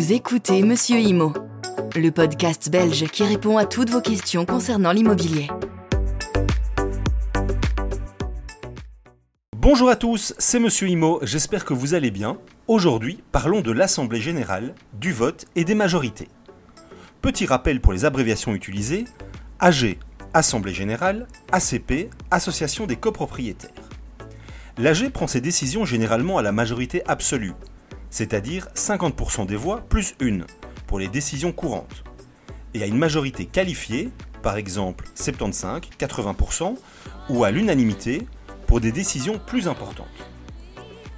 Vous 0.00 0.14
écoutez 0.14 0.62
Monsieur 0.62 0.98
Imo, 0.98 1.34
le 1.94 2.08
podcast 2.08 2.70
belge 2.70 3.04
qui 3.08 3.22
répond 3.22 3.58
à 3.58 3.66
toutes 3.66 3.90
vos 3.90 4.00
questions 4.00 4.46
concernant 4.46 4.92
l'immobilier. 4.92 5.48
Bonjour 9.54 9.90
à 9.90 9.96
tous, 9.96 10.32
c'est 10.38 10.58
Monsieur 10.58 10.88
Imo, 10.88 11.18
j'espère 11.20 11.66
que 11.66 11.74
vous 11.74 11.92
allez 11.92 12.10
bien. 12.10 12.38
Aujourd'hui, 12.66 13.22
parlons 13.30 13.60
de 13.60 13.72
l'Assemblée 13.72 14.22
générale, 14.22 14.74
du 14.94 15.12
vote 15.12 15.44
et 15.54 15.64
des 15.64 15.74
majorités. 15.74 16.28
Petit 17.20 17.44
rappel 17.44 17.82
pour 17.82 17.92
les 17.92 18.06
abréviations 18.06 18.54
utilisées 18.54 19.04
AG, 19.58 19.98
Assemblée 20.32 20.72
générale, 20.72 21.28
ACP, 21.52 22.08
Association 22.30 22.86
des 22.86 22.96
copropriétaires. 22.96 23.70
L'AG 24.78 25.10
prend 25.10 25.26
ses 25.26 25.42
décisions 25.42 25.84
généralement 25.84 26.38
à 26.38 26.42
la 26.42 26.52
majorité 26.52 27.02
absolue, 27.06 27.52
c'est-à-dire 28.10 28.68
50% 28.74 29.46
des 29.46 29.56
voix 29.56 29.80
plus 29.88 30.14
une, 30.20 30.44
pour 30.86 30.98
les 30.98 31.08
décisions 31.08 31.52
courantes, 31.52 32.04
et 32.74 32.82
à 32.82 32.86
une 32.86 32.98
majorité 32.98 33.46
qualifiée, 33.46 34.10
par 34.42 34.56
exemple 34.56 35.04
75, 35.14 35.82
80%, 35.98 36.76
ou 37.30 37.44
à 37.44 37.50
l'unanimité, 37.50 38.26
pour 38.66 38.80
des 38.80 38.92
décisions 38.92 39.40
plus 39.44 39.68
importantes. 39.68 40.06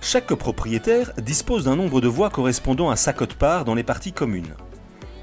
Chaque 0.00 0.26
copropriétaire 0.26 1.12
dispose 1.18 1.64
d'un 1.64 1.76
nombre 1.76 2.00
de 2.00 2.08
voix 2.08 2.28
correspondant 2.28 2.90
à 2.90 2.96
sa 2.96 3.12
cote-part 3.12 3.64
dans 3.64 3.74
les 3.74 3.84
parties 3.84 4.12
communes. 4.12 4.54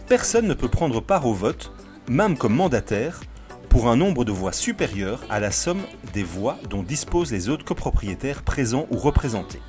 Personne 0.07 0.47
ne 0.47 0.53
peut 0.53 0.69
prendre 0.69 1.01
part 1.01 1.25
au 1.25 1.33
vote, 1.33 1.73
même 2.07 2.37
comme 2.37 2.55
mandataire, 2.55 3.19
pour 3.67 3.89
un 3.89 3.95
nombre 3.95 4.25
de 4.25 4.31
voix 4.31 4.53
supérieur 4.53 5.23
à 5.29 5.39
la 5.39 5.51
somme 5.51 5.81
des 6.13 6.23
voix 6.23 6.57
dont 6.69 6.81
disposent 6.81 7.31
les 7.31 7.49
autres 7.49 7.65
copropriétaires 7.65 8.41
présents 8.41 8.87
ou 8.89 8.97
représentés. 8.97 9.61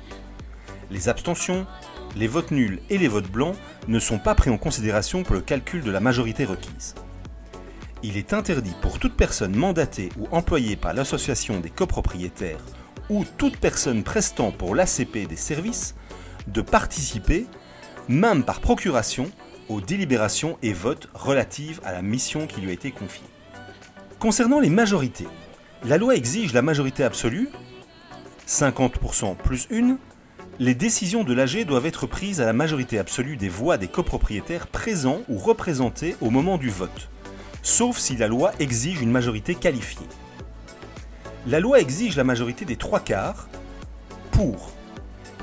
Les 0.89 1.09
abstentions, 1.09 1.67
les 2.15 2.27
votes 2.27 2.51
nuls 2.51 2.79
et 2.89 2.97
les 2.97 3.07
votes 3.07 3.31
blancs 3.31 3.55
ne 3.87 3.99
sont 3.99 4.19
pas 4.19 4.35
pris 4.35 4.49
en 4.49 4.57
considération 4.57 5.23
pour 5.23 5.35
le 5.35 5.41
calcul 5.41 5.81
de 5.83 5.91
la 5.91 5.99
majorité 5.99 6.45
requise. 6.45 6.95
Il 8.03 8.17
est 8.17 8.33
interdit 8.33 8.75
pour 8.81 8.99
toute 8.99 9.15
personne 9.15 9.55
mandatée 9.55 10.09
ou 10.19 10.27
employée 10.31 10.75
par 10.75 10.93
l'association 10.93 11.59
des 11.59 11.69
copropriétaires 11.69 12.63
ou 13.09 13.25
toute 13.37 13.57
personne 13.57 14.03
prestant 14.03 14.51
pour 14.51 14.75
l'ACP 14.75 15.27
des 15.27 15.35
services 15.35 15.95
de 16.47 16.61
participer, 16.61 17.45
même 18.07 18.43
par 18.43 18.59
procuration, 18.59 19.29
aux 19.69 19.81
délibérations 19.81 20.57
et 20.61 20.73
votes 20.73 21.07
relatives 21.13 21.79
à 21.85 21.91
la 21.91 22.01
mission 22.01 22.47
qui 22.47 22.61
lui 22.61 22.71
a 22.71 22.73
été 22.73 22.91
confiée. 22.91 23.27
Concernant 24.19 24.59
les 24.59 24.69
majorités, 24.69 25.27
la 25.85 25.97
loi 25.97 26.15
exige 26.15 26.53
la 26.53 26.61
majorité 26.61 27.03
absolue, 27.03 27.49
50% 28.47 29.35
plus 29.37 29.67
une, 29.69 29.97
les 30.61 30.75
décisions 30.75 31.23
de 31.23 31.33
l'AG 31.33 31.65
doivent 31.65 31.87
être 31.87 32.05
prises 32.05 32.39
à 32.39 32.45
la 32.45 32.53
majorité 32.53 32.99
absolue 32.99 33.35
des 33.35 33.49
voix 33.49 33.79
des 33.79 33.87
copropriétaires 33.87 34.67
présents 34.67 35.21
ou 35.27 35.39
représentés 35.39 36.15
au 36.21 36.29
moment 36.29 36.59
du 36.59 36.69
vote, 36.69 37.09
sauf 37.63 37.97
si 37.97 38.15
la 38.15 38.27
loi 38.27 38.51
exige 38.59 39.01
une 39.01 39.09
majorité 39.09 39.55
qualifiée. 39.55 40.05
La 41.47 41.59
loi 41.59 41.79
exige 41.79 42.15
la 42.15 42.23
majorité 42.23 42.63
des 42.63 42.75
trois 42.75 42.99
quarts 42.99 43.49
pour 44.29 44.71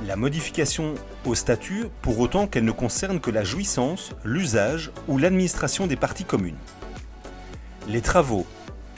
la 0.06 0.14
modification 0.14 0.94
au 1.24 1.34
statut 1.34 1.86
pour 2.00 2.20
autant 2.20 2.46
qu'elle 2.46 2.64
ne 2.64 2.70
concerne 2.70 3.18
que 3.18 3.32
la 3.32 3.42
jouissance, 3.42 4.12
l'usage 4.24 4.92
ou 5.08 5.18
l'administration 5.18 5.88
des 5.88 5.96
parties 5.96 6.26
communes. 6.26 6.58
Les 7.88 8.02
travaux 8.02 8.46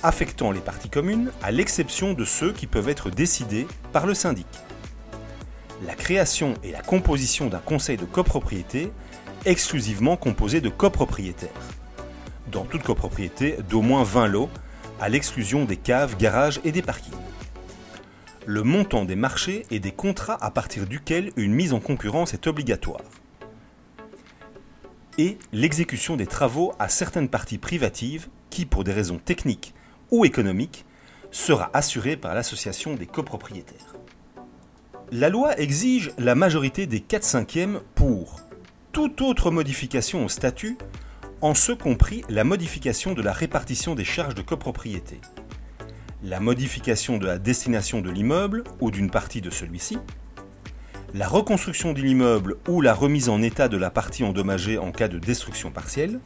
affectant 0.02 0.50
les 0.50 0.60
parties 0.60 0.91
communes, 0.91 1.30
à 1.42 1.50
l'exception 1.50 2.12
de 2.12 2.26
ceux 2.26 2.52
qui 2.52 2.66
peuvent 2.66 2.91
être 2.91 3.08
décidés 3.08 3.66
par 3.94 4.04
le 4.04 4.12
syndic. 4.12 4.46
La 5.86 5.94
création 5.94 6.54
et 6.62 6.72
la 6.72 6.82
composition 6.82 7.46
d'un 7.46 7.58
conseil 7.58 7.96
de 7.96 8.04
copropriété 8.04 8.92
exclusivement 9.46 10.18
composé 10.18 10.60
de 10.60 10.68
copropriétaires. 10.68 11.48
Dans 12.52 12.64
toute 12.64 12.82
copropriété 12.82 13.56
d'au 13.70 13.80
moins 13.80 14.02
20 14.02 14.26
lots, 14.26 14.50
à 15.00 15.08
l'exclusion 15.08 15.64
des 15.64 15.78
caves, 15.78 16.19
garages 16.19 16.60
et 16.64 16.72
des 16.72 16.82
parkings. 16.82 17.14
Le 18.44 18.62
montant 18.62 19.06
des 19.06 19.16
marchés 19.16 19.64
et 19.70 19.80
des 19.80 19.92
contrats 19.92 20.36
à 20.42 20.50
partir 20.50 20.86
duquel 20.86 21.32
une 21.36 21.54
mise 21.54 21.72
en 21.72 21.80
concurrence 21.80 22.34
est 22.34 22.46
obligatoire. 22.46 23.00
Et 25.16 25.38
l'exécution 25.52 26.16
des 26.16 26.26
travaux 26.26 26.74
à 26.78 26.88
certaines 26.90 27.28
parties 27.30 27.58
privatives 27.58 28.28
qui, 28.50 28.66
pour 28.66 28.84
des 28.84 28.92
raisons 28.92 29.19
techniques 29.19 29.74
ou 30.10 30.26
économique 30.26 30.84
sera 31.30 31.70
assurée 31.72 32.16
par 32.16 32.34
l'association 32.34 32.94
des 32.94 33.06
copropriétaires. 33.06 33.94
La 35.12 35.28
loi 35.28 35.59
exige 35.59 36.12
la 36.19 36.37
majorité 36.37 36.87
des 36.87 37.00
4 37.00 37.25
cinquièmes 37.25 37.81
pour 37.97 38.38
toute 38.93 39.21
autre 39.22 39.50
modification 39.50 40.25
au 40.25 40.28
statut, 40.28 40.78
en 41.41 41.53
ce 41.54 41.72
compris 41.72 42.22
la 42.28 42.44
modification 42.44 43.12
de 43.12 43.20
la 43.20 43.32
répartition 43.32 43.97
des 43.97 44.04
charges 44.04 44.37
de 44.37 44.43
copropriété, 44.43 45.20
la 46.22 46.38
modification 46.38 47.19
de 47.19 47.26
la 47.26 47.38
destination 47.38 48.00
de 48.00 48.09
l'immeuble 48.09 48.62
ou 48.81 48.93
d'une 48.93 49.10
partie 49.10 49.41
de 49.41 49.50
celui-ci, 49.50 49.99
la 51.12 51.26
reconstruction 51.26 51.93
de 51.93 52.00
l'immeuble 52.00 52.59
ou 52.69 52.81
la 52.81 52.94
remise 52.94 53.28
en 53.28 53.43
état 53.43 53.66
de 53.66 53.76
la 53.76 53.91
partie 53.91 54.22
endommagée 54.22 54.78
en 54.78 54.93
cas 54.93 55.09
de 55.09 55.19
destruction 55.19 55.72
partielle, 55.72 56.20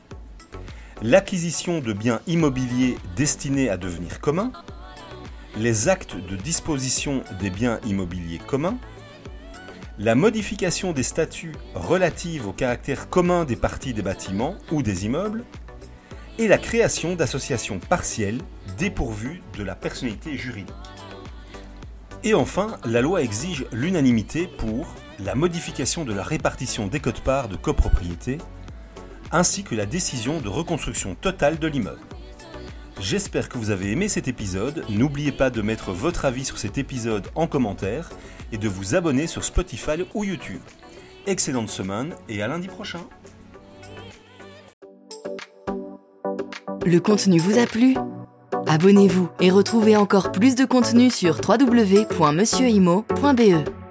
l'acquisition 1.01 1.79
de 1.79 1.95
biens 1.95 2.21
immobiliers 2.27 2.99
destinés 3.17 3.71
à 3.71 3.79
devenir 3.79 4.21
communs, 4.21 4.53
les 5.57 5.89
actes 5.89 6.17
de 6.17 6.37
disposition 6.37 7.23
des 7.41 7.51
biens 7.51 7.79
immobiliers 7.87 8.39
communs, 8.39 8.79
la 9.99 10.15
modification 10.15 10.93
des 10.93 11.05
statuts 11.05 11.55
relatifs 11.75 12.47
au 12.47 12.53
caractère 12.53 13.09
commun 13.09 13.45
des 13.45 13.57
parties 13.57 13.95
des 13.95 14.03
bâtiments 14.03 14.57
ou 14.73 14.83
des 14.83 15.07
immeubles, 15.07 15.45
et 16.39 16.49
la 16.49 16.59
création 16.59 17.15
d'associations 17.15 17.79
partielles 17.79 18.41
dépourvues 18.77 19.41
de 19.57 19.63
la 19.63 19.77
personnalité 19.77 20.37
juridique. 20.37 20.75
Et 22.25 22.35
enfin, 22.35 22.79
la 22.85 23.01
loi 23.01 23.23
exige 23.23 23.67
l'unanimité 23.71 24.49
pour 24.49 24.87
la 25.21 25.37
modification 25.37 26.05
de 26.05 26.13
la 26.13 26.25
répartition 26.25 26.89
des 26.89 26.99
codes-parts 26.99 27.49
de 27.49 27.57
copropriété 27.57 28.39
ainsi 29.31 29.63
que 29.63 29.75
la 29.75 29.87
décision 29.87 30.41
de 30.41 30.49
reconstruction 30.49 31.15
totale 31.15 31.59
de 31.59 31.69
l'immeuble. 31.69 32.01
J'espère 33.05 33.49
que 33.51 33.59
vous 33.59 33.69
avez 33.69 33.91
aimé 33.91 34.09
cet 34.09 34.29
épisode, 34.29 34.83
n'oubliez 34.89 35.31
pas 35.31 35.51
de 35.51 35.61
mettre 35.61 35.93
votre 35.93 36.25
avis 36.25 36.47
sur 36.47 36.57
cet 36.57 36.79
épisode 36.79 37.29
en 37.35 37.47
commentaire 37.47 38.09
et 38.51 38.57
de 38.57 38.67
vous 38.67 38.95
abonner 38.95 39.27
sur 39.27 39.45
Spotify 39.45 40.07
ou 40.15 40.25
YouTube. 40.25 40.63
Excellente 41.27 41.69
semaine 41.69 42.15
et 42.31 42.43
à 42.43 42.49
lundi 42.49 42.67
prochain 42.67 43.01
Le 46.87 46.99
contenu 46.99 47.39
vous 47.39 47.59
a 47.59 47.67
plu? 47.67 47.95
Abonnez-vous 48.67 49.29
et 49.39 49.51
retrouvez 49.51 49.99
encore 49.99 50.33
plus 50.33 50.55
de 50.55 50.65
contenu 50.65 51.11
sur 51.11 51.43
www.monsieurimo.be. 51.47 53.84